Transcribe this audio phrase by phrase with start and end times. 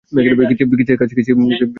[0.09, 1.09] কিসের কাজ,
[1.33, 1.67] বলো।